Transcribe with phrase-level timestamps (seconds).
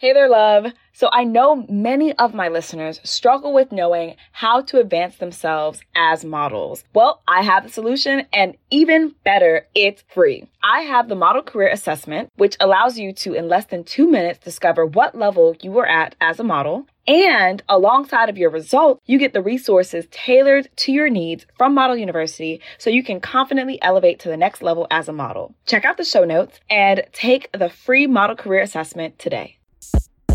[0.00, 0.66] Hey there, love.
[0.92, 6.24] So I know many of my listeners struggle with knowing how to advance themselves as
[6.24, 6.84] models.
[6.94, 10.48] Well, I have the solution and even better, it's free.
[10.62, 14.38] I have the Model Career Assessment, which allows you to, in less than two minutes,
[14.38, 16.86] discover what level you are at as a model.
[17.08, 21.96] And alongside of your result, you get the resources tailored to your needs from Model
[21.96, 25.56] University so you can confidently elevate to the next level as a model.
[25.66, 29.57] Check out the show notes and take the free Model Career Assessment today.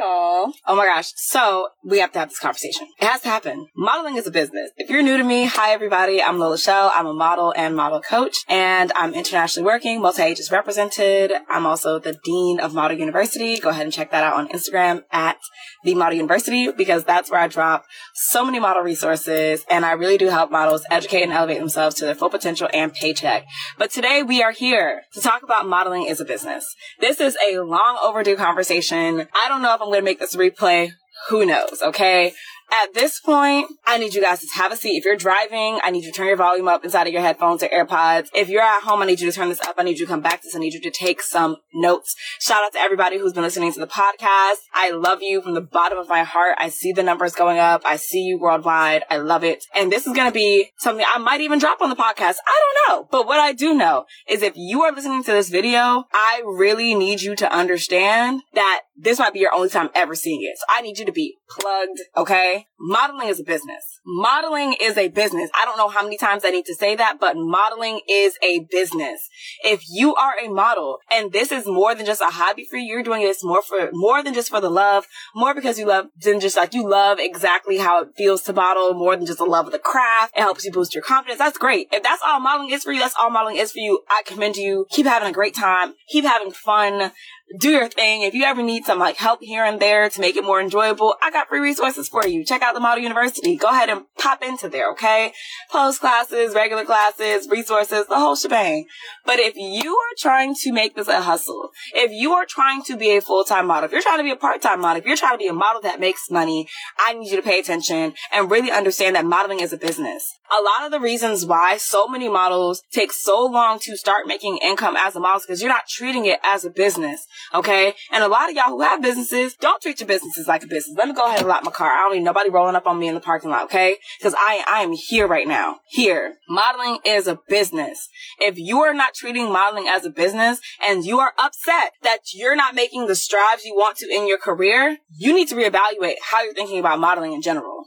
[0.00, 0.54] Y'all.
[0.66, 1.12] Oh my gosh.
[1.16, 2.88] So we have to have this conversation.
[2.98, 3.68] It has to happen.
[3.76, 4.70] Modeling is a business.
[4.78, 6.22] If you're new to me, hi everybody.
[6.22, 6.90] I'm Lola Chél.
[6.94, 11.32] I'm a model and model coach and I'm internationally working, multi-ages represented.
[11.50, 13.58] I'm also the Dean of Model University.
[13.58, 15.36] Go ahead and check that out on Instagram at
[15.84, 20.16] the Model University because that's where I drop so many model resources and I really
[20.16, 23.44] do help models educate and elevate themselves to their full potential and paycheck.
[23.76, 26.74] But today we are here to talk about modeling as a business.
[27.00, 29.26] This is a long overdue conversation.
[29.34, 30.92] I don't know if I'm going to make this replay.
[31.28, 31.82] Who knows?
[31.82, 32.32] Okay.
[32.72, 34.96] At this point, I need you guys to have a seat.
[34.96, 37.62] If you're driving, I need you to turn your volume up inside of your headphones
[37.62, 38.28] or AirPods.
[38.34, 39.74] If you're at home, I need you to turn this up.
[39.76, 40.54] I need you to come back to this.
[40.54, 42.14] I need you to take some notes.
[42.38, 44.58] Shout out to everybody who's been listening to the podcast.
[44.72, 46.56] I love you from the bottom of my heart.
[46.58, 47.82] I see the numbers going up.
[47.84, 49.02] I see you worldwide.
[49.10, 49.64] I love it.
[49.74, 52.36] And this is going to be something I might even drop on the podcast.
[52.46, 53.08] I don't know.
[53.10, 56.94] But what I do know is if you are listening to this video, I really
[56.94, 60.56] need you to understand that this might be your only time ever seeing it.
[60.58, 62.00] So I need you to be plugged.
[62.16, 62.66] Okay.
[62.82, 64.00] Modeling is a business.
[64.06, 65.50] Modeling is a business.
[65.54, 68.60] I don't know how many times I need to say that, but modeling is a
[68.70, 69.28] business.
[69.62, 72.94] If you are a model and this is more than just a hobby for you,
[72.94, 76.06] you're doing this more for, more than just for the love, more because you love,
[76.16, 79.44] than just like you love exactly how it feels to model, more than just the
[79.44, 80.32] love of the craft.
[80.34, 81.38] It helps you boost your confidence.
[81.38, 81.88] That's great.
[81.92, 84.00] If that's all modeling is for you, that's all modeling is for you.
[84.08, 84.86] I commend you.
[84.88, 85.92] Keep having a great time.
[86.08, 87.12] Keep having fun
[87.58, 88.22] do your thing.
[88.22, 91.16] If you ever need some like help here and there to make it more enjoyable,
[91.22, 92.44] I got free resources for you.
[92.44, 93.56] Check out the Model University.
[93.56, 95.32] Go ahead and pop into there, okay?
[95.70, 98.86] Post classes, regular classes, resources, the whole shebang.
[99.24, 102.96] But if you are trying to make this a hustle, if you are trying to
[102.96, 105.34] be a full-time model, if you're trying to be a part-time model, if you're trying
[105.34, 108.70] to be a model that makes money, I need you to pay attention and really
[108.70, 110.26] understand that modeling is a business.
[110.52, 114.58] A lot of the reasons why so many models take so long to start making
[114.58, 117.26] income as a model is because you're not treating it as a business.
[117.54, 117.94] Okay.
[118.10, 120.96] And a lot of y'all who have businesses, don't treat your businesses like a business.
[120.98, 121.90] Let me go ahead and lock my car.
[121.90, 123.64] I don't need nobody rolling up on me in the parking lot.
[123.64, 123.96] Okay.
[124.22, 125.76] Cause I, I am here right now.
[125.88, 126.34] Here.
[126.48, 128.08] Modeling is a business.
[128.38, 132.56] If you are not treating modeling as a business and you are upset that you're
[132.56, 136.42] not making the strides you want to in your career, you need to reevaluate how
[136.42, 137.86] you're thinking about modeling in general.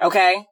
[0.00, 0.46] Okay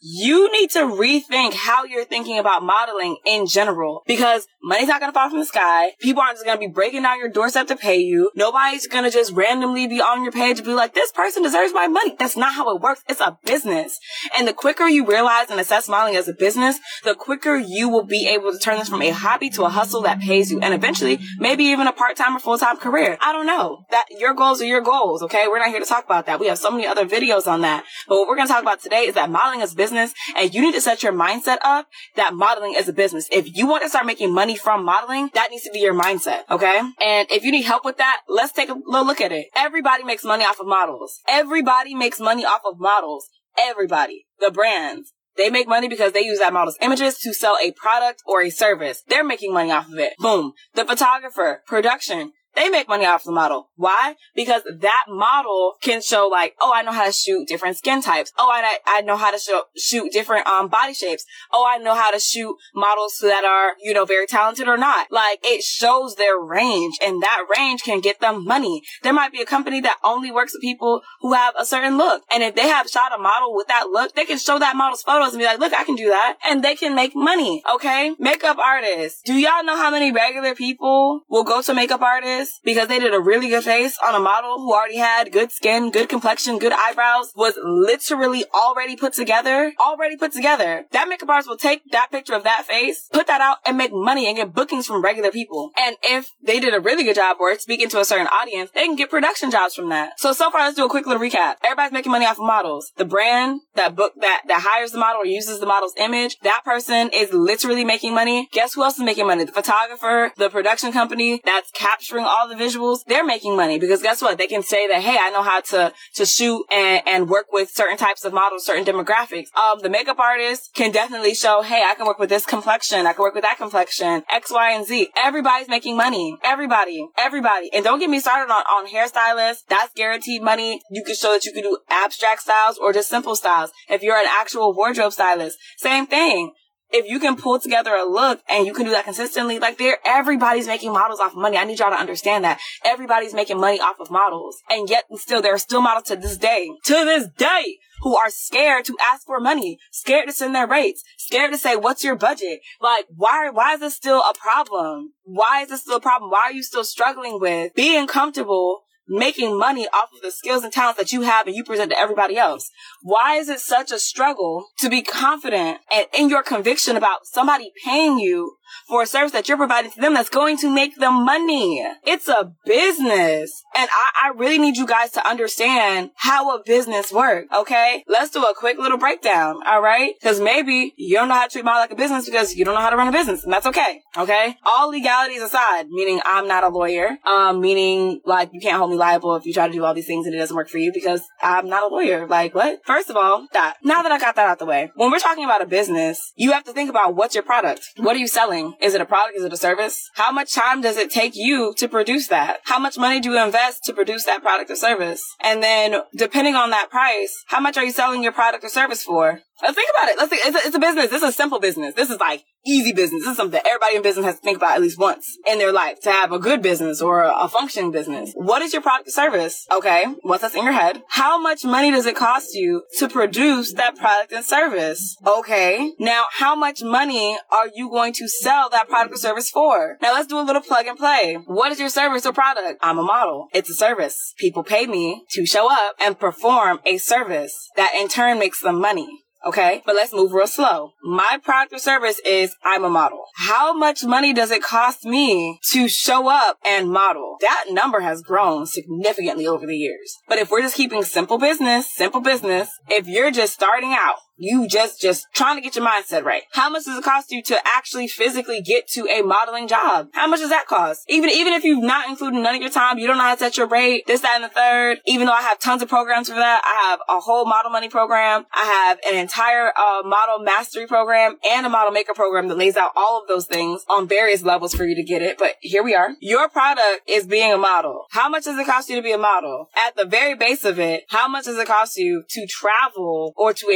[0.00, 5.12] you need to rethink how you're thinking about modeling in general because money's not going
[5.12, 5.92] to fall from the sky.
[6.00, 8.30] People aren't just going to be breaking down your doorstep to pay you.
[8.34, 11.74] Nobody's going to just randomly be on your page and be like, this person deserves
[11.74, 12.16] my money.
[12.18, 13.02] That's not how it works.
[13.08, 13.98] It's a business.
[14.38, 18.04] And the quicker you realize and assess modeling as a business, the quicker you will
[18.04, 20.72] be able to turn this from a hobby to a hustle that pays you and
[20.72, 23.18] eventually maybe even a part-time or full-time career.
[23.20, 25.22] I don't know that your goals are your goals.
[25.24, 25.46] Okay.
[25.46, 26.40] We're not here to talk about that.
[26.40, 27.84] We have so many other videos on that.
[28.08, 30.54] But what we're going to talk about today is that modeling as business business and
[30.54, 31.86] you need to set your mindset up
[32.16, 33.28] that modeling is a business.
[33.30, 36.42] If you want to start making money from modeling, that needs to be your mindset.
[36.50, 36.78] Okay.
[36.78, 39.46] And if you need help with that, let's take a little look at it.
[39.56, 41.20] Everybody makes money off of models.
[41.28, 43.28] Everybody makes money off of models.
[43.58, 44.26] Everybody.
[44.38, 45.12] The brands.
[45.36, 48.50] They make money because they use that model's images to sell a product or a
[48.50, 49.02] service.
[49.08, 50.12] They're making money off of it.
[50.18, 50.52] Boom.
[50.74, 53.70] The photographer, production, they make money off the model.
[53.76, 54.16] Why?
[54.34, 58.32] Because that model can show like, oh, I know how to shoot different skin types.
[58.38, 61.24] Oh, I, I know how to show, shoot different, um, body shapes.
[61.52, 65.10] Oh, I know how to shoot models that are, you know, very talented or not.
[65.10, 68.82] Like it shows their range and that range can get them money.
[69.02, 72.24] There might be a company that only works with people who have a certain look.
[72.32, 75.02] And if they have shot a model with that look, they can show that model's
[75.02, 76.36] photos and be like, look, I can do that.
[76.44, 77.62] And they can make money.
[77.74, 78.14] Okay.
[78.18, 79.22] Makeup artists.
[79.22, 82.39] Do y'all know how many regular people will go to makeup artists?
[82.64, 85.90] Because they did a really good face on a model who already had good skin,
[85.90, 90.84] good complexion, good eyebrows, was literally already put together, already put together.
[90.92, 93.92] That makeup artist will take that picture of that face, put that out and make
[93.92, 95.70] money and get bookings from regular people.
[95.76, 98.84] And if they did a really good job or speaking to a certain audience, they
[98.84, 100.18] can get production jobs from that.
[100.18, 101.56] So, so far, let's do a quick little recap.
[101.64, 102.92] Everybody's making money off of models.
[102.96, 106.62] The brand that book that, that hires the model or uses the model's image, that
[106.64, 108.48] person is literally making money.
[108.52, 109.44] Guess who else is making money?
[109.44, 114.22] The photographer, the production company that's capturing all the visuals, they're making money because guess
[114.22, 114.38] what?
[114.38, 117.70] They can say that, hey, I know how to, to shoot and, and work with
[117.70, 119.54] certain types of models, certain demographics.
[119.56, 123.06] Um, the makeup artist can definitely show, hey, I can work with this complexion.
[123.06, 125.08] I can work with that complexion, X, Y, and Z.
[125.16, 126.36] Everybody's making money.
[126.44, 127.70] Everybody, everybody.
[127.72, 129.64] And don't get me started on, on hairstylists.
[129.68, 130.80] That's guaranteed money.
[130.90, 133.72] You can show that you can do abstract styles or just simple styles.
[133.88, 136.52] If you're an actual wardrobe stylist, same thing
[136.92, 139.98] if you can pull together a look and you can do that consistently, like there,
[140.04, 141.56] everybody's making models off of money.
[141.56, 144.56] I need y'all to understand that everybody's making money off of models.
[144.68, 148.16] And yet and still, there are still models to this day, to this day, who
[148.16, 152.02] are scared to ask for money, scared to send their rates, scared to say, what's
[152.02, 152.60] your budget?
[152.80, 155.12] Like, why, why is this still a problem?
[155.22, 156.30] Why is this still a problem?
[156.30, 160.72] Why are you still struggling with being comfortable making money off of the skills and
[160.72, 162.70] talents that you have and you present to everybody else.
[163.02, 167.72] Why is it such a struggle to be confident and in your conviction about somebody
[167.84, 168.56] paying you
[168.88, 171.86] for a service that you're providing to them that's going to make them money.
[172.04, 173.62] It's a business.
[173.76, 177.48] And I, I really need you guys to understand how a business works.
[177.54, 178.04] Okay.
[178.08, 179.60] Let's do a quick little breakdown.
[179.66, 180.14] All right.
[180.22, 182.74] Cause maybe you don't know how to treat model like a business because you don't
[182.74, 184.02] know how to run a business and that's okay.
[184.16, 184.56] Okay.
[184.64, 188.96] All legalities aside, meaning I'm not a lawyer, um, meaning like you can't hold me
[189.00, 190.92] liable if you try to do all these things and it doesn't work for you
[190.92, 192.28] because I'm not a lawyer.
[192.28, 192.80] Like what?
[192.84, 195.44] First of all, that now that I got that out the way, when we're talking
[195.44, 197.82] about a business, you have to think about what's your product?
[197.96, 198.74] What are you selling?
[198.80, 199.36] Is it a product?
[199.36, 200.08] Is it a service?
[200.14, 202.60] How much time does it take you to produce that?
[202.64, 205.24] How much money do you invest to produce that product or service?
[205.42, 209.02] And then depending on that price, how much are you selling your product or service
[209.02, 209.40] for?
[209.62, 210.18] Let's think about it.
[210.18, 211.10] Let's think, it's a, it's a business.
[211.10, 211.94] This is a simple business.
[211.94, 213.22] This is like easy business.
[213.22, 215.72] This is something everybody in business has to think about at least once in their
[215.72, 218.32] life to have a good business or a, a functioning business.
[218.34, 219.66] What is your product or service?
[219.70, 220.06] Okay.
[220.22, 221.02] What's that's in your head?
[221.08, 225.16] How much money does it cost you to produce that product and service?
[225.26, 225.92] Okay.
[225.98, 229.98] Now, how much money are you going to sell that product or service for?
[230.00, 231.38] Now, let's do a little plug and play.
[231.46, 232.78] What is your service or product?
[232.82, 233.48] I'm a model.
[233.52, 234.34] It's a service.
[234.38, 238.80] People pay me to show up and perform a service that in turn makes them
[238.80, 239.08] money.
[239.46, 239.82] Okay.
[239.86, 240.92] But let's move real slow.
[241.02, 243.24] My product or service is I'm a model.
[243.36, 247.36] How much money does it cost me to show up and model?
[247.40, 250.16] That number has grown significantly over the years.
[250.28, 254.66] But if we're just keeping simple business, simple business, if you're just starting out, you
[254.66, 256.42] just just trying to get your mindset right.
[256.52, 260.08] How much does it cost you to actually physically get to a modeling job?
[260.12, 261.04] How much does that cost?
[261.08, 263.38] Even even if you've not included none of your time, you don't know how to
[263.38, 264.98] set your rate, this, that, and the third.
[265.06, 267.90] Even though I have tons of programs for that, I have a whole model money
[267.90, 268.46] program.
[268.52, 272.76] I have an entire uh, model mastery program and a model maker program that lays
[272.76, 275.36] out all of those things on various levels for you to get it.
[275.38, 276.16] But here we are.
[276.20, 278.06] Your product is being a model.
[278.10, 279.68] How much does it cost you to be a model?
[279.86, 283.52] At the very base of it, how much does it cost you to travel or
[283.52, 283.66] to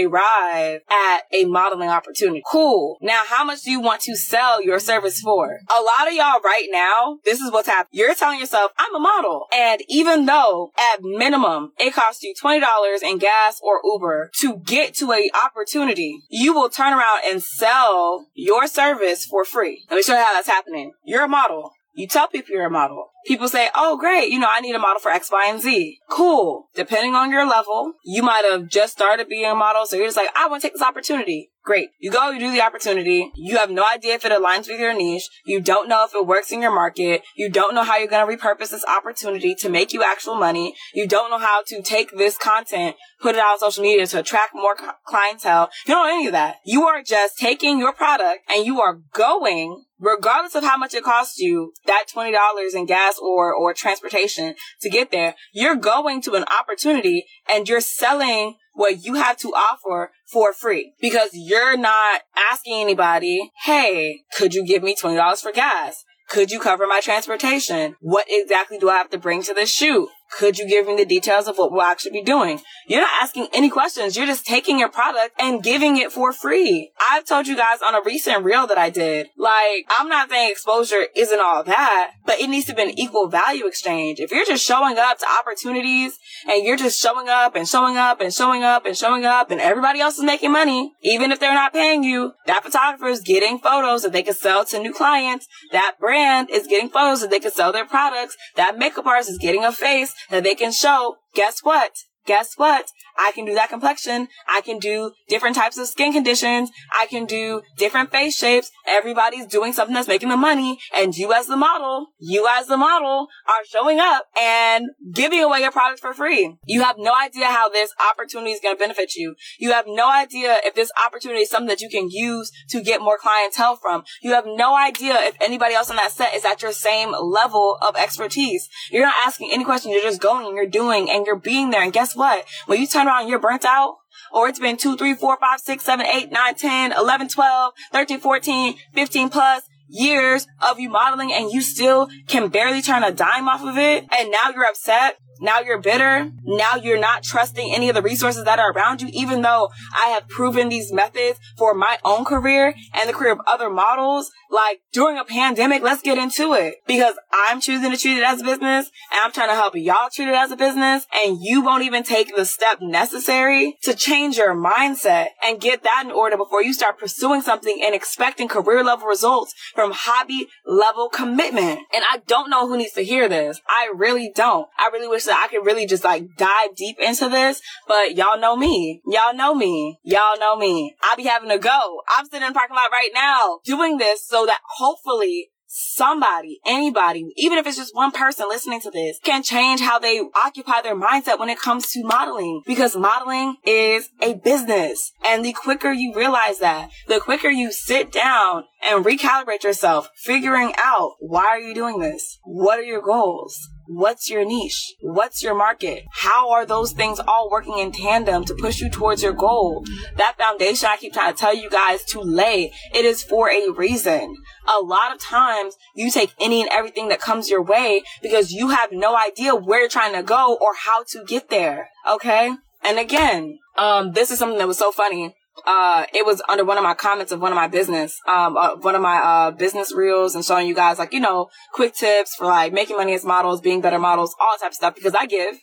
[0.54, 2.42] arrive at a modeling opportunity.
[2.50, 2.98] Cool.
[3.00, 5.58] Now, how much do you want to sell your service for?
[5.70, 7.90] A lot of y'all right now, this is what's happening.
[7.92, 9.46] You're telling yourself, I'm a model.
[9.52, 12.62] And even though at minimum it costs you $20
[13.02, 18.26] in gas or Uber to get to a opportunity, you will turn around and sell
[18.34, 19.84] your service for free.
[19.90, 20.92] Let me show you how that's happening.
[21.04, 21.72] You're a model.
[21.94, 23.10] You tell people you're a model.
[23.26, 25.98] People say, oh, great, you know, I need a model for X, Y, and Z.
[26.10, 26.68] Cool.
[26.74, 30.16] Depending on your level, you might have just started being a model, so you're just
[30.16, 31.50] like, I want to take this opportunity.
[31.64, 31.90] Great.
[31.98, 33.30] You go, you do the opportunity.
[33.34, 35.30] You have no idea if it aligns with your niche.
[35.46, 37.22] You don't know if it works in your market.
[37.36, 40.74] You don't know how you're going to repurpose this opportunity to make you actual money.
[40.92, 44.18] You don't know how to take this content, put it out on social media to
[44.18, 45.70] attract more clientele.
[45.86, 46.56] You don't know any of that.
[46.66, 51.04] You are just taking your product and you are going regardless of how much it
[51.04, 56.34] costs you, that $20 in gas or, or transportation to get there, you're going to
[56.34, 62.22] an opportunity and you're selling what you have to offer for free because you're not
[62.50, 66.04] asking anybody, Hey, could you give me $20 for gas?
[66.28, 67.96] Could you cover my transportation?
[68.00, 70.08] What exactly do I have to bring to the shoot?
[70.38, 72.60] Could you give me the details of what we'll actually be doing?
[72.88, 74.16] You're not asking any questions.
[74.16, 76.90] You're just taking your product and giving it for free.
[77.10, 80.50] I've told you guys on a recent reel that I did, like, I'm not saying
[80.50, 84.18] exposure isn't all that, but it needs to be an equal value exchange.
[84.18, 88.20] If you're just showing up to opportunities and you're just showing up and showing up
[88.20, 91.54] and showing up and showing up and everybody else is making money, even if they're
[91.54, 95.46] not paying you, that photographer is getting photos that they can sell to new clients.
[95.72, 98.36] That brand is getting photos that they can sell their products.
[98.56, 101.16] That makeup artist is getting a face that they can show.
[101.34, 101.92] Guess what?
[102.26, 102.86] Guess what?
[103.18, 104.28] I can do that complexion.
[104.48, 106.70] I can do different types of skin conditions.
[106.96, 108.70] I can do different face shapes.
[108.88, 110.78] Everybody's doing something that's making the money.
[110.94, 115.60] And you as the model, you as the model are showing up and giving away
[115.60, 116.56] your product for free.
[116.66, 119.34] You have no idea how this opportunity is going to benefit you.
[119.58, 123.00] You have no idea if this opportunity is something that you can use to get
[123.00, 124.04] more clientele from.
[124.22, 127.78] You have no idea if anybody else on that set is at your same level
[127.82, 128.68] of expertise.
[128.90, 129.92] You're not asking any questions.
[129.94, 131.82] You're just going and you're doing and you're being there.
[131.82, 132.44] And guess what?
[132.66, 133.96] When you turn around, you're burnt out,
[134.32, 138.20] or it's been 2, 3, 4, 5, 6, 7, 8, 9, 10, 11, 12, 13,
[138.20, 143.48] 14, 15 plus years of you modeling and you still can barely turn a dime
[143.48, 144.06] off of it.
[144.10, 146.30] And now you're upset now you're bitter.
[146.42, 150.08] Now you're not trusting any of the resources that are around you, even though I
[150.08, 154.30] have proven these methods for my own career and the career of other models.
[154.50, 158.40] Like during a pandemic, let's get into it because I'm choosing to treat it as
[158.40, 161.60] a business and I'm trying to help y'all treat it as a business and you
[161.60, 166.36] won't even take the step necessary to change your mindset and get that in order
[166.36, 171.80] before you start pursuing something and expecting career level results from hobby level commitment.
[171.92, 173.60] And I don't know who needs to hear this.
[173.68, 174.68] I really don't.
[174.78, 178.38] I really wish that I could really just like dive deep into this, but y'all
[178.38, 179.02] know me.
[179.06, 179.98] Y'all know me.
[180.02, 180.94] Y'all know me.
[181.02, 182.02] I'll be having to go.
[182.08, 187.24] I'm sitting in the parking lot right now doing this so that hopefully somebody, anybody,
[187.36, 190.96] even if it's just one person listening to this, can change how they occupy their
[190.96, 192.62] mindset when it comes to modeling.
[192.66, 195.12] Because modeling is a business.
[195.24, 200.72] And the quicker you realize that, the quicker you sit down and recalibrate yourself, figuring
[200.78, 202.38] out why are you doing this?
[202.44, 203.68] What are your goals?
[203.86, 204.94] What's your niche?
[205.00, 206.04] What's your market?
[206.10, 209.84] How are those things all working in tandem to push you towards your goal?
[210.16, 213.70] That foundation I keep trying to tell you guys to lay, it is for a
[213.70, 214.36] reason.
[214.66, 218.68] A lot of times you take any and everything that comes your way because you
[218.68, 221.90] have no idea where you're trying to go or how to get there.
[222.08, 222.54] Okay?
[222.82, 225.34] And again, um, this is something that was so funny
[225.66, 228.76] uh, it was under one of my comments of one of my business, um, uh,
[228.76, 232.34] one of my, uh, business reels and showing you guys like, you know, quick tips
[232.36, 235.26] for like making money as models, being better models, all type of stuff because I
[235.26, 235.60] give.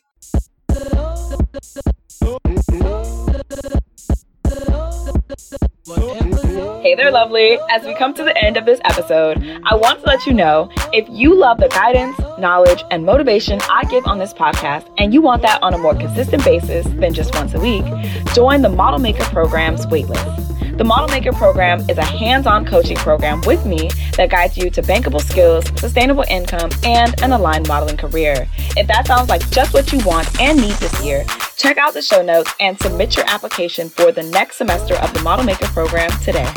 [6.81, 7.57] Hey there, lovely.
[7.69, 10.69] As we come to the end of this episode, I want to let you know
[10.91, 15.21] if you love the guidance, knowledge, and motivation I give on this podcast, and you
[15.21, 17.85] want that on a more consistent basis than just once a week,
[18.33, 20.50] join the Model Maker Program's waitlist.
[20.81, 24.71] The Model Maker program is a hands on coaching program with me that guides you
[24.71, 28.47] to bankable skills, sustainable income, and an aligned modeling career.
[28.75, 31.23] If that sounds like just what you want and need this year,
[31.55, 35.21] check out the show notes and submit your application for the next semester of the
[35.21, 36.51] Model Maker program today.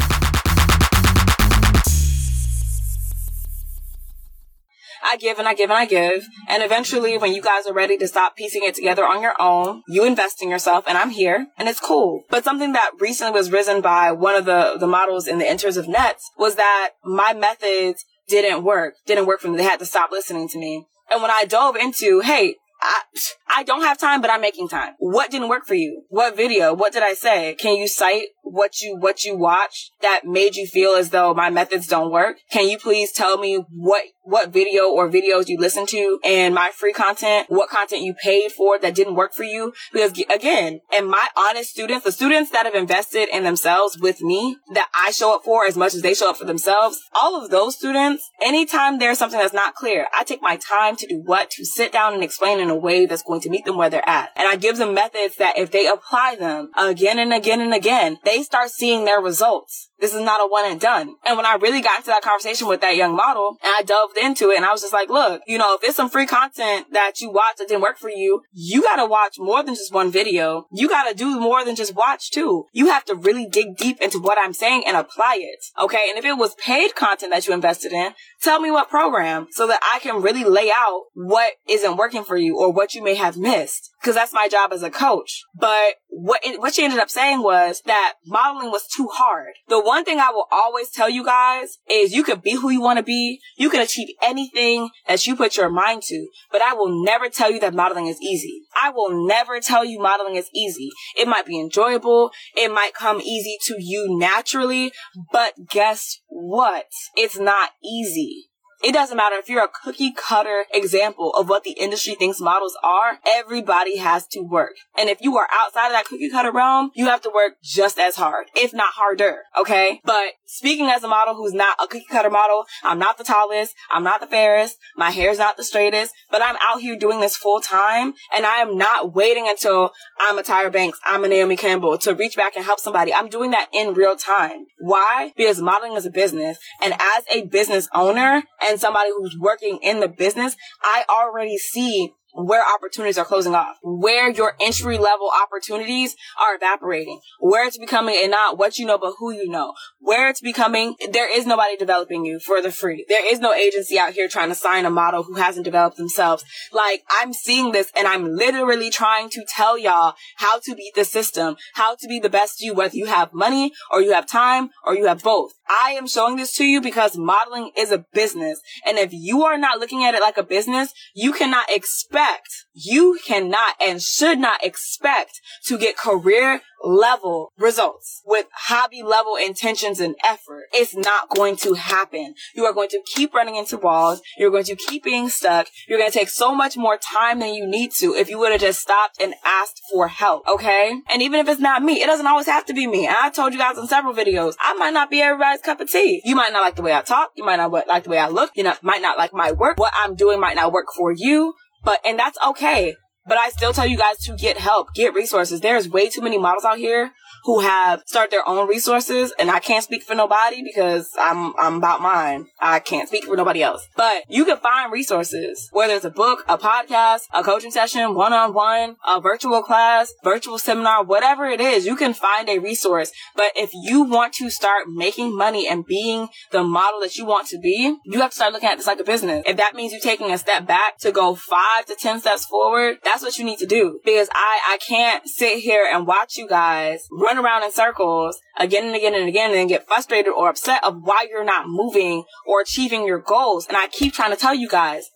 [5.05, 6.25] I give and I give and I give.
[6.49, 9.83] And eventually, when you guys are ready to stop piecing it together on your own,
[9.89, 12.25] you invest in yourself and I'm here and it's cool.
[12.31, 15.77] But something that recently was risen by one of the, the models in the Enters
[15.77, 19.57] of Nets was that my methods didn't work, didn't work for me.
[19.57, 20.87] They had to stop listening to me.
[21.11, 23.03] And when I dove into, hey, I,
[23.49, 24.95] I don't have time, but I'm making time.
[24.99, 26.03] What didn't work for you?
[26.09, 26.75] What video?
[26.75, 27.55] What did I say?
[27.55, 31.51] Can you cite what you, what you watched that made you feel as though my
[31.51, 32.39] methods don't work?
[32.51, 36.71] Can you please tell me what what video or videos you listen to and my
[36.75, 39.73] free content, what content you paid for that didn't work for you.
[39.93, 44.57] Because again, and my honest students, the students that have invested in themselves with me
[44.73, 47.51] that I show up for as much as they show up for themselves, all of
[47.51, 51.51] those students, anytime there's something that's not clear, I take my time to do what?
[51.51, 54.09] To sit down and explain in a way that's going to meet them where they're
[54.09, 54.31] at.
[54.37, 58.19] And I give them methods that if they apply them again and again and again,
[58.25, 59.91] they start seeing their results.
[60.01, 61.15] This is not a one and done.
[61.25, 64.19] And when I really got into that conversation with that young model and I delved
[64.19, 66.89] into it and I was just like, look, you know, if it's some free content
[66.93, 70.11] that you watch that didn't work for you, you gotta watch more than just one
[70.11, 70.67] video.
[70.73, 72.67] You gotta do more than just watch too.
[72.73, 75.65] You have to really dig deep into what I'm saying and apply it.
[75.81, 76.07] Okay.
[76.11, 79.67] And if it was paid content that you invested in, tell me what program so
[79.69, 83.15] that I can really lay out what isn't working for you or what you may
[83.15, 83.91] have missed.
[84.03, 85.45] Cause that's my job as a coach.
[85.55, 89.55] But what, it, what she ended up saying was that modeling was too hard.
[89.69, 92.81] The one thing I will always tell you guys is you can be who you
[92.81, 93.41] want to be.
[93.57, 97.51] You can achieve anything that you put your mind to, but I will never tell
[97.51, 98.63] you that modeling is easy.
[98.81, 100.91] I will never tell you modeling is easy.
[101.17, 102.31] It might be enjoyable.
[102.57, 104.93] It might come easy to you naturally,
[105.33, 106.87] but guess what?
[107.17, 108.51] It's not easy.
[108.85, 112.77] It doesn't matter if you're a cookie cutter example of what the industry thinks models
[112.83, 113.19] are.
[113.27, 114.75] Everybody has to work.
[114.95, 117.99] And if you are outside of that cookie cutter realm, you have to work just
[117.99, 119.45] as hard, if not harder.
[119.59, 120.03] Okay.
[120.05, 123.75] But speaking as a model who's not a cookie cutter model, I'm not the tallest.
[123.91, 124.77] I'm not the fairest.
[124.99, 128.57] My hair's not the straightest, but I'm out here doing this full time and I
[128.57, 131.01] am not waiting until I'm a Tyra Banks.
[131.07, 133.15] I'm a Naomi Campbell to reach back and help somebody.
[133.15, 134.67] I'm doing that in real time.
[134.79, 135.33] Why?
[135.39, 139.79] Because modeling is a business and as a business owner and and somebody who's working
[139.83, 145.31] in the business, I already see where opportunities are closing off, where your entry level
[145.43, 149.73] opportunities are evaporating, where it's becoming and not what you know, but who you know,
[150.01, 153.07] where it's becoming, there is nobody developing you for the free.
[153.09, 156.45] There is no agency out here trying to sign a model who hasn't developed themselves.
[156.73, 161.05] Like I'm seeing this and I'm literally trying to tell y'all how to beat the
[161.05, 164.71] system, how to be the best you, whether you have money or you have time
[164.85, 165.53] or you have both.
[165.69, 168.61] I am showing this to you because modeling is a business.
[168.87, 172.24] And if you are not looking at it like a business, you cannot expect,
[172.73, 180.01] you cannot and should not expect to get career level results with hobby level intentions
[180.01, 180.65] and effort.
[180.73, 182.35] It's not going to happen.
[182.55, 184.21] You are going to keep running into walls.
[184.39, 185.69] You're going to keep being stuck.
[185.89, 188.53] You're going to take so much more time than you need to if you would
[188.53, 190.47] have just stopped and asked for help.
[190.47, 190.95] Okay.
[191.11, 193.09] And even if it's not me, it doesn't always have to be me.
[193.09, 196.21] I told you guys in several videos, I might not be everybody's cup of tea.
[196.25, 197.31] You might not like the way I talk.
[197.37, 198.51] You might not like the way I look.
[198.55, 199.79] You know, might not like my work.
[199.79, 201.55] What I'm doing might not work for you.
[201.85, 202.97] But, and that's okay.
[203.27, 205.61] But I still tell you guys to get help, get resources.
[205.61, 207.13] There's way too many models out here
[207.45, 211.77] who have start their own resources and I can't speak for nobody because I'm I'm
[211.77, 212.47] about mine.
[212.61, 213.87] I can't speak for nobody else.
[213.97, 218.97] But you can find resources, whether it's a book, a podcast, a coaching session, one-on-one,
[219.07, 223.13] a virtual class, virtual seminar, whatever it is, you can find a resource.
[223.37, 227.49] But if you want to start making money and being the model that you want
[227.49, 229.45] to be, you have to start looking at this like a business.
[229.47, 232.99] If that means you're taking a step back to go five to 10 steps forward,
[233.05, 236.49] that's what you need to do because I, I can't sit here and watch you
[236.49, 240.49] guys run run around in circles again and again and again and get frustrated or
[240.49, 243.67] upset of why you're not moving or achieving your goals.
[243.67, 245.11] And I keep trying to tell you guys,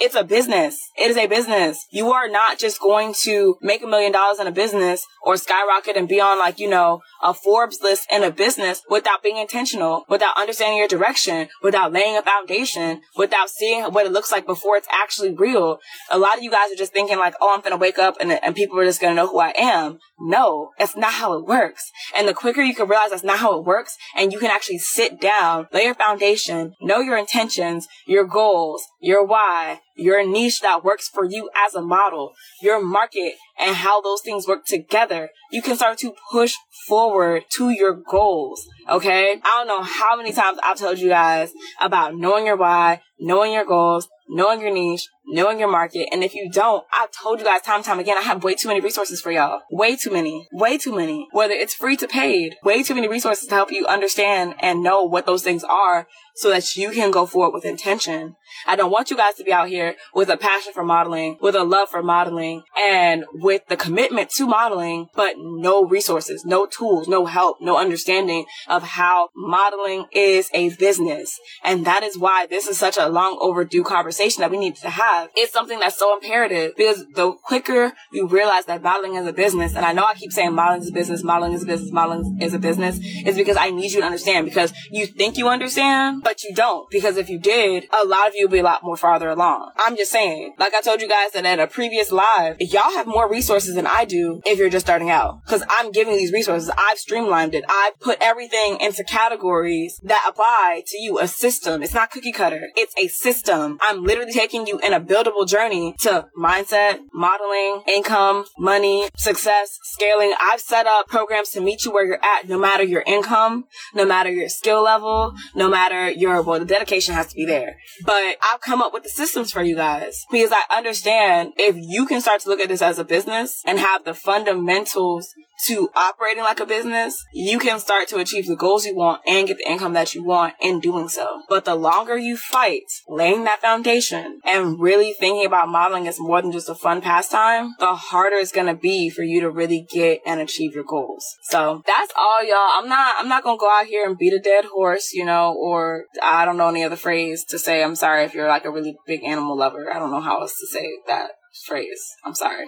[0.00, 0.78] it's a business.
[0.98, 1.86] It is a business.
[1.90, 5.96] You are not just going to make a million dollars in a business or skyrocket
[5.96, 10.04] and be on like, you know, a Forbes list in a business without being intentional,
[10.08, 14.76] without understanding your direction, without laying a foundation, without seeing what it looks like before
[14.76, 15.78] it's actually real.
[16.10, 18.16] A lot of you guys are just thinking like, oh, I'm going to wake up
[18.20, 19.98] and, and people are just going to know who I am.
[20.20, 21.90] No, that's not how it works.
[22.16, 24.78] And the quicker you can realize that's not how it works and you can actually
[24.78, 30.84] sit down, lay your foundation, know your intentions, your goals, your why, your niche that
[30.84, 35.62] works for you as a model, your market and how those things work together, you
[35.62, 36.54] can start to push
[36.86, 38.66] forward to your goals.
[38.88, 39.40] Okay.
[39.42, 43.52] I don't know how many times I've told you guys about knowing your why, knowing
[43.52, 46.08] your goals, knowing your niche, knowing your market.
[46.12, 48.54] And if you don't, I've told you guys time and time again, I have way
[48.54, 49.60] too many resources for y'all.
[49.70, 50.48] Way too many.
[50.52, 51.28] Way too many.
[51.32, 52.56] Whether it's free to paid.
[52.64, 56.50] Way too many resources to help you understand and know what those things are so
[56.50, 58.34] that you can go forward with intention.
[58.66, 61.54] I don't want you guys to be out here with a passion for modeling, with
[61.54, 67.06] a love for modeling, and with the commitment to modeling, but no resources, no tools,
[67.06, 71.38] no help, no understanding of how modeling is a business.
[71.62, 74.88] And that is why this is such a long overdue conversation that we need to
[74.88, 75.28] have.
[75.36, 79.76] It's something that's so imperative because the quicker you realize that modeling is a business,
[79.76, 82.40] and I know I keep saying modeling is a business, modeling is a business, modeling
[82.40, 86.22] is a business, is because I need you to understand because you think you understand,
[86.22, 86.88] but you don't.
[86.90, 89.72] Because if you did, a lot of you would be a lot more farther along.
[89.76, 92.94] I'm just saying, like I told you guys that at a previous live, if y'all
[92.94, 95.44] have more resources than I do if you're just starting out.
[95.46, 96.70] Cause I'm giving these resources.
[96.76, 97.64] I've streamlined it.
[97.68, 101.18] I've put everything into categories that apply to you.
[101.18, 101.82] A system.
[101.82, 102.68] It's not cookie cutter.
[102.76, 103.78] It's a system.
[103.82, 110.32] I'm literally taking you in a buildable journey to mindset, modeling, income, money, success, scaling.
[110.40, 114.04] I've set up programs to meet you where you're at, no matter your income, no
[114.04, 117.76] matter your skill level, no matter your, well, the dedication has to be there.
[118.04, 122.06] But I've come up with the systems for you guys because I understand if you
[122.06, 125.34] can start to look at this as a business business and have the fundamentals
[125.66, 129.46] to operating like a business, you can start to achieve the goals you want and
[129.46, 131.42] get the income that you want in doing so.
[131.48, 136.42] But the longer you fight laying that foundation and really thinking about modeling as more
[136.42, 139.86] than just a fun pastime, the harder it's going to be for you to really
[139.90, 141.24] get and achieve your goals.
[141.42, 142.82] So that's all y'all.
[142.82, 145.24] I'm not, I'm not going to go out here and beat a dead horse, you
[145.24, 147.82] know, or I don't know any other phrase to say.
[147.82, 149.94] I'm sorry if you're like a really big animal lover.
[149.94, 151.30] I don't know how else to say that
[151.66, 152.02] phrase.
[152.24, 152.66] I'm sorry.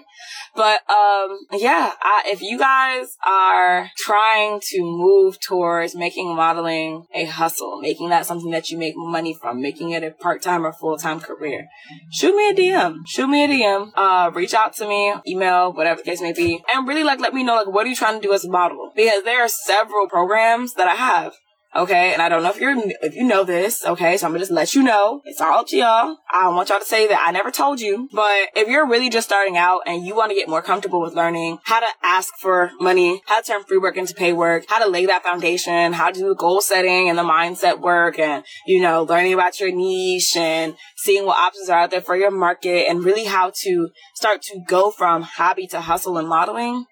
[0.54, 7.24] But um yeah, I, if you guys are trying to move towards making modeling a
[7.24, 11.20] hustle, making that something that you make money from, making it a part-time or full-time
[11.20, 11.68] career,
[12.12, 13.00] shoot me a DM.
[13.06, 13.92] Shoot me a DM.
[13.94, 16.62] Uh reach out to me, email, whatever the case may be.
[16.72, 18.50] And really like let me know like what are you trying to do as a
[18.50, 18.92] model?
[18.94, 21.34] Because there are several programs that I have
[21.76, 22.12] Okay.
[22.12, 23.84] And I don't know if you're, if you know this.
[23.84, 24.16] Okay.
[24.16, 25.20] So I'm gonna just let you know.
[25.24, 26.16] It's all up to y'all.
[26.30, 28.08] I don't want y'all to say that I never told you.
[28.12, 31.14] But if you're really just starting out and you want to get more comfortable with
[31.14, 34.78] learning how to ask for money, how to turn free work into pay work, how
[34.78, 38.44] to lay that foundation, how to do the goal setting and the mindset work and,
[38.66, 42.30] you know, learning about your niche and seeing what options are out there for your
[42.30, 46.86] market and really how to start to go from hobby to hustle and modeling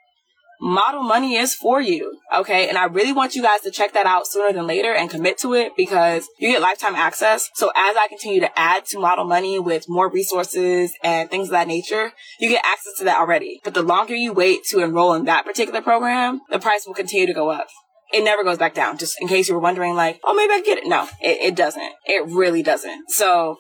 [0.65, 2.19] model money is for you.
[2.35, 2.69] Okay.
[2.69, 5.37] And I really want you guys to check that out sooner than later and commit
[5.39, 7.51] to it because you get lifetime access.
[7.55, 11.53] So as I continue to add to model money with more resources and things of
[11.53, 13.61] that nature, you get access to that already.
[13.63, 17.27] But the longer you wait to enroll in that particular program, the price will continue
[17.27, 17.67] to go up.
[18.13, 18.97] It never goes back down.
[18.97, 20.87] Just in case you were wondering like, oh, maybe I get it.
[20.87, 21.93] No, it, it doesn't.
[22.07, 23.11] It really doesn't.
[23.11, 23.59] So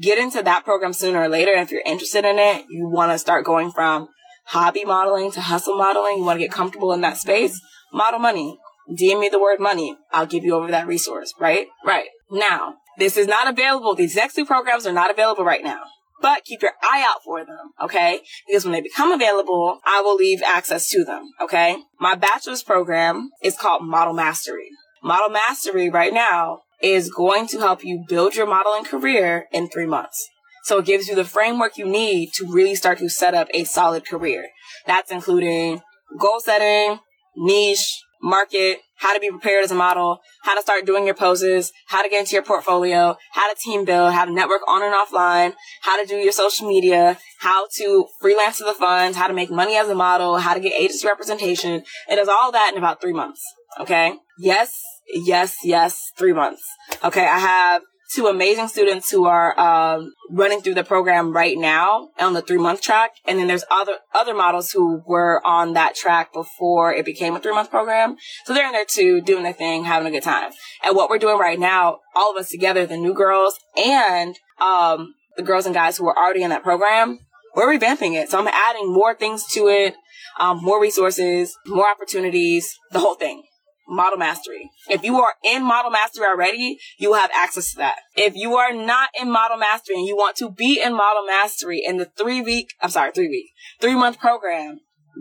[0.00, 1.52] get into that program sooner or later.
[1.52, 4.08] And if you're interested in it, you want to start going from
[4.46, 7.60] hobby modeling to hustle modeling, you want to get comfortable in that space,
[7.92, 8.58] model money.
[8.88, 9.96] DM me the word money.
[10.12, 11.66] I'll give you over that resource, right?
[11.84, 12.08] Right.
[12.30, 13.94] Now, this is not available.
[13.94, 15.82] These next two programs are not available right now.
[16.22, 18.20] But keep your eye out for them, okay?
[18.46, 21.76] Because when they become available, I will leave access to them, okay?
[22.00, 24.70] My bachelor's program is called Model Mastery.
[25.02, 29.86] Model Mastery right now is going to help you build your modeling career in three
[29.86, 30.28] months.
[30.66, 33.62] So it gives you the framework you need to really start to set up a
[33.62, 34.48] solid career.
[34.84, 35.80] That's including
[36.18, 36.98] goal setting,
[37.36, 41.70] niche, market, how to be prepared as a model, how to start doing your poses,
[41.86, 44.92] how to get into your portfolio, how to team build, how to network on and
[44.92, 49.34] offline, how to do your social media, how to freelance to the funds, how to
[49.34, 51.84] make money as a model, how to get agency representation.
[52.08, 53.40] It does all that in about three months.
[53.78, 54.14] Okay.
[54.36, 54.82] Yes.
[55.14, 55.58] Yes.
[55.62, 56.10] Yes.
[56.18, 56.64] Three months.
[57.04, 57.24] Okay.
[57.24, 57.82] I have
[58.14, 62.58] two amazing students who are um, running through the program right now on the three
[62.58, 67.04] month track, and then there's other other models who were on that track before it
[67.04, 68.16] became a three month program.
[68.44, 70.52] So they're in there too, doing their thing, having a good time.
[70.84, 75.14] And what we're doing right now, all of us together, the new girls and um,
[75.36, 77.18] the girls and guys who are already in that program,
[77.54, 78.30] we're revamping it.
[78.30, 79.94] So I'm adding more things to it,
[80.38, 83.42] um, more resources, more opportunities, the whole thing
[83.88, 84.70] model mastery.
[84.88, 87.96] If you are in model mastery already, you will have access to that.
[88.16, 91.82] If you are not in model mastery and you want to be in model mastery
[91.84, 94.80] in the three week, I'm sorry, three week, three month program,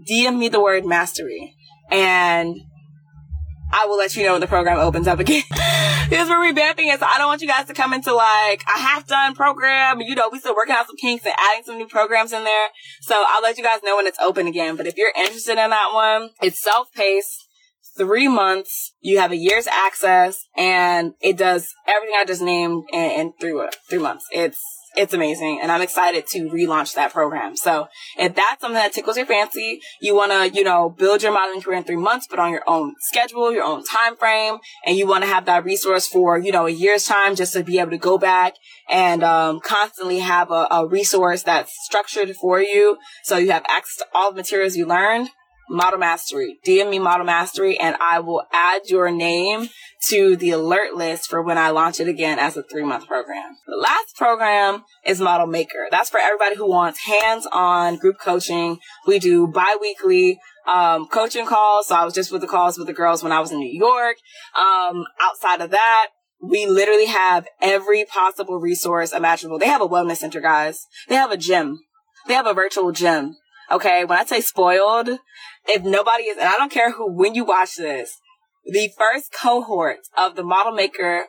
[0.09, 1.55] DM me the word mastery
[1.91, 2.57] and
[3.71, 5.43] I will let you know when the program opens up again.
[6.09, 6.99] because we're revamping it.
[6.99, 10.01] So I don't want you guys to come into like a half done program.
[10.01, 12.67] You know, we still working out some kinks and adding some new programs in there.
[13.01, 14.75] So I'll let you guys know when it's open again.
[14.75, 17.44] But if you're interested in that one, it's self paced
[17.97, 18.93] three months.
[19.01, 23.59] You have a year's access and it does everything I just named in, in three,
[23.89, 24.25] three months.
[24.31, 24.61] It's,
[24.97, 25.59] it's amazing.
[25.61, 27.57] And I'm excited to relaunch that program.
[27.57, 31.33] So if that's something that tickles your fancy, you want to, you know, build your
[31.33, 34.95] modeling career in three months, but on your own schedule, your own time frame, and
[34.95, 37.79] you want to have that resource for, you know, a year's time just to be
[37.79, 38.53] able to go back
[38.89, 42.97] and, um, constantly have a, a resource that's structured for you.
[43.23, 45.29] So you have access to all the materials you learned
[45.69, 46.57] Model Mastery.
[46.65, 49.69] DM me Model Mastery and I will add your name
[50.09, 53.57] to the alert list for when I launch it again as a three month program.
[53.67, 55.87] The last program is Model Maker.
[55.89, 58.79] That's for everybody who wants hands on group coaching.
[59.07, 61.87] We do bi-weekly um, coaching calls.
[61.87, 63.71] So I was just with the calls with the girls when I was in New
[63.71, 64.17] York.
[64.57, 66.07] Um, outside of that,
[66.41, 69.59] we literally have every possible resource imaginable.
[69.59, 70.85] They have a wellness center, guys.
[71.07, 71.79] They have a gym.
[72.27, 73.35] They have a virtual gym.
[73.71, 74.05] Okay.
[74.05, 75.09] When I say spoiled,
[75.67, 78.19] if nobody is, and I don't care who, when you watch this,
[78.65, 81.25] the first cohort of the model maker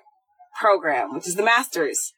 [0.61, 2.13] program, which is the masters,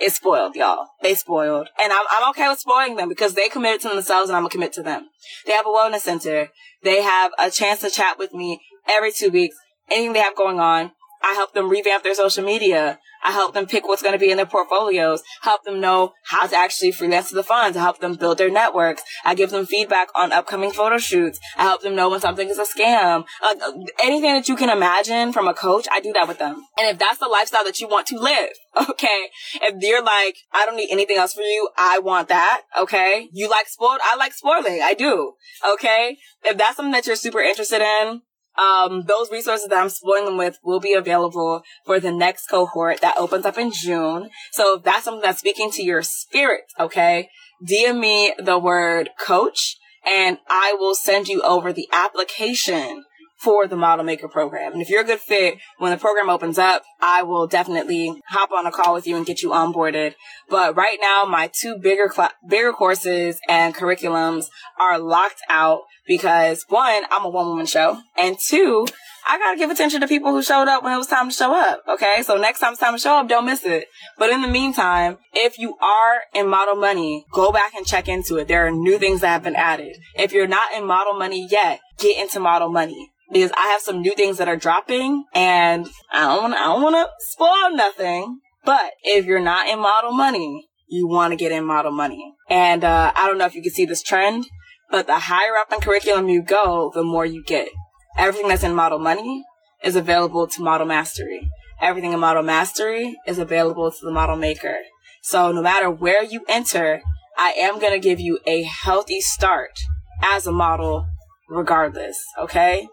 [0.00, 0.88] is spoiled, y'all.
[1.02, 1.68] They spoiled.
[1.80, 4.50] And I'm, I'm okay with spoiling them because they committed to themselves and I'm gonna
[4.50, 5.08] commit to them.
[5.46, 6.48] They have a wellness center.
[6.82, 9.56] They have a chance to chat with me every two weeks,
[9.90, 10.92] anything they have going on.
[11.22, 12.98] I help them revamp their social media.
[13.22, 16.46] I help them pick what's going to be in their portfolios, help them know how
[16.46, 19.02] to actually freelance the funds, help them build their networks.
[19.24, 21.38] I give them feedback on upcoming photo shoots.
[21.56, 23.24] I help them know when something is a scam.
[23.40, 23.54] Uh,
[24.02, 26.64] anything that you can imagine from a coach, I do that with them.
[26.76, 28.50] And if that's the lifestyle that you want to live,
[28.90, 33.28] okay, if you're like, I don't need anything else for you, I want that, okay?
[33.32, 35.34] You like sport, I like spoiling, I do,
[35.74, 36.18] okay?
[36.42, 38.22] If that's something that you're super interested in,
[38.58, 43.00] um, those resources that I'm spoiling them with will be available for the next cohort
[43.00, 44.30] that opens up in June.
[44.52, 47.30] So if that's something that's speaking to your spirit, okay,
[47.66, 53.04] DM me the word coach and I will send you over the application
[53.42, 54.72] for the model maker program.
[54.72, 58.52] And if you're a good fit, when the program opens up, I will definitely hop
[58.52, 60.14] on a call with you and get you onboarded.
[60.48, 64.46] But right now, my two bigger, cl- bigger courses and curriculums
[64.78, 68.86] are locked out because one, I'm a one woman show and two,
[69.26, 71.54] I gotta give attention to people who showed up when it was time to show
[71.54, 71.82] up.
[71.88, 72.22] Okay.
[72.24, 73.86] So next time it's time to show up, don't miss it.
[74.18, 78.36] But in the meantime, if you are in model money, go back and check into
[78.36, 78.48] it.
[78.48, 79.96] There are new things that have been added.
[80.16, 84.02] If you're not in model money yet, get into model money because I have some
[84.02, 88.40] new things that are dropping and I don't want I don't want to spoil nothing.
[88.64, 92.34] But if you're not in model money, you want to get in model money.
[92.48, 94.46] And uh, I don't know if you can see this trend,
[94.90, 97.68] but the higher up in curriculum you go, the more you get.
[98.16, 99.44] Everything that's in model money
[99.82, 101.48] is available to model mastery.
[101.80, 104.76] Everything in model mastery is available to the model maker.
[105.22, 107.02] So no matter where you enter,
[107.36, 109.80] I am going to give you a healthy start
[110.22, 111.06] as a model
[111.48, 112.22] regardless.
[112.38, 112.86] Okay.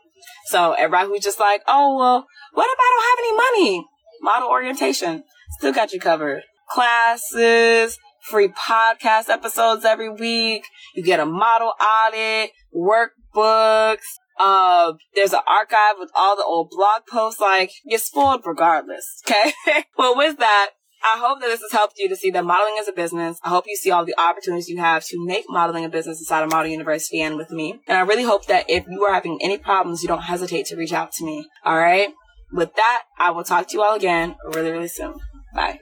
[0.47, 3.85] So everybody who's just like, oh, well, what if I don't have any money?
[4.21, 5.23] Model orientation
[5.57, 6.43] still got you covered.
[6.69, 10.63] Classes, free podcast episodes every week.
[10.95, 14.05] You get a model audit, workbooks.
[14.39, 17.41] Uh, there's an archive with all the old blog posts.
[17.41, 19.21] Like, you're spoiled regardless.
[19.27, 19.53] Okay.
[19.97, 20.69] well, with that,
[21.03, 23.39] I hope that this has helped you to see that modeling is a business.
[23.43, 26.43] I hope you see all the opportunities you have to make modeling a business inside
[26.43, 27.79] of Model University and with me.
[27.87, 30.75] And I really hope that if you are having any problems, you don't hesitate to
[30.75, 31.47] reach out to me.
[31.63, 32.09] All right.
[32.51, 35.19] With that, I will talk to you all again really, really soon.
[35.53, 35.79] Bye.